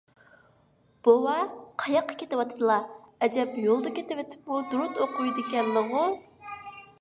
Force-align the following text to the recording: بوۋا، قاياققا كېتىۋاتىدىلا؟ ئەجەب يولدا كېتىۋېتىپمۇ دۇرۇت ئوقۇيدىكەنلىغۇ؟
بوۋا، 1.07 1.35
قاياققا 1.83 2.15
كېتىۋاتىدىلا؟ 2.21 2.77
ئەجەب 3.27 3.53
يولدا 3.67 3.93
كېتىۋېتىپمۇ 3.99 4.63
دۇرۇت 4.73 4.99
ئوقۇيدىكەنلىغۇ؟ 5.05 6.09